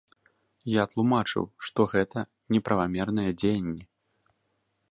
Я 0.75 0.83
тлумачыў, 0.93 1.45
што 1.67 1.85
гэта 1.93 2.19
неправамерныя 2.57 3.31
дзеянні! 3.43 3.85